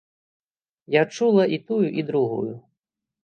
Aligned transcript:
Я 0.99 1.03
чула 1.17 1.45
і 1.57 1.61
тую, 1.69 1.83
і 2.01 2.09
другую. 2.09 2.53